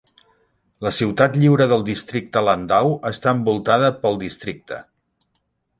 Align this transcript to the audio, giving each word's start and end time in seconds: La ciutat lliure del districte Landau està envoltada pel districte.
La 0.85 0.91
ciutat 0.99 1.37
lliure 1.43 1.67
del 1.73 1.85
districte 1.91 2.45
Landau 2.49 2.91
està 3.13 3.35
envoltada 3.39 3.95
pel 4.07 4.19
districte. 4.27 4.83